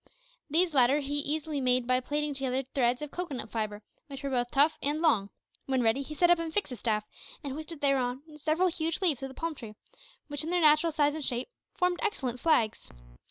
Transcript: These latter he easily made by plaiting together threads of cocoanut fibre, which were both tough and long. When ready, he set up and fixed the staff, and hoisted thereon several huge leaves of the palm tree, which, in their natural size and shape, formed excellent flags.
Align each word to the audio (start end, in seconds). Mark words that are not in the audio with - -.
These 0.49 0.73
latter 0.73 0.97
he 0.99 1.17
easily 1.19 1.61
made 1.61 1.85
by 1.85 1.99
plaiting 1.99 2.33
together 2.33 2.63
threads 2.63 3.03
of 3.03 3.11
cocoanut 3.11 3.51
fibre, 3.51 3.83
which 4.07 4.23
were 4.23 4.31
both 4.31 4.49
tough 4.49 4.79
and 4.81 4.99
long. 4.99 5.29
When 5.67 5.83
ready, 5.83 6.01
he 6.01 6.15
set 6.15 6.31
up 6.31 6.39
and 6.39 6.51
fixed 6.51 6.71
the 6.71 6.75
staff, 6.75 7.05
and 7.43 7.53
hoisted 7.53 7.81
thereon 7.81 8.23
several 8.39 8.69
huge 8.69 8.99
leaves 8.99 9.21
of 9.21 9.29
the 9.29 9.35
palm 9.35 9.53
tree, 9.53 9.75
which, 10.27 10.43
in 10.43 10.49
their 10.49 10.59
natural 10.61 10.91
size 10.91 11.13
and 11.13 11.23
shape, 11.23 11.49
formed 11.75 11.99
excellent 12.01 12.39
flags. 12.39 12.89